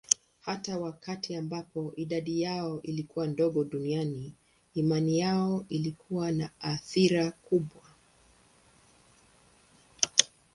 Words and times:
Hata 0.41 0.77
wakati 0.77 1.35
ambapo 1.35 1.93
idadi 1.95 2.41
yao 2.41 2.81
ilikuwa 2.81 3.27
ndogo 3.27 3.63
duniani, 3.63 4.33
imani 4.73 5.19
yao 5.19 5.65
ilikuwa 5.69 6.31
na 6.31 6.49
athira 6.59 7.31
kubwa. 7.31 7.81